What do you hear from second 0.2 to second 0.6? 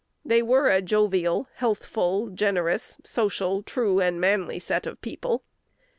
They